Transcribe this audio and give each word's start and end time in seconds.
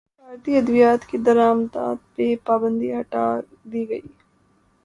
بھارتی 0.19 0.51
ادویات 0.57 1.01
کی 1.09 1.17
درمدات 1.25 1.97
پر 2.13 2.29
پابندی 2.45 2.89
ہٹادی 2.97 3.81
گئی 3.89 4.01